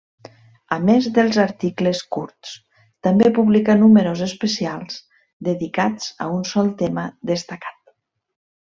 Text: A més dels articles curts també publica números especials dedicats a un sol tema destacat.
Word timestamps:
A 0.75 0.77
més 0.85 1.09
dels 1.17 1.35
articles 1.43 2.01
curts 2.15 2.55
també 3.09 3.29
publica 3.41 3.77
números 3.83 4.25
especials 4.31 4.99
dedicats 5.51 6.11
a 6.27 6.33
un 6.41 6.45
sol 6.57 6.77
tema 6.85 7.09
destacat. 7.35 7.81